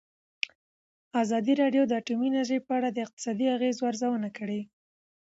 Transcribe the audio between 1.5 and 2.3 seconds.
راډیو د اټومي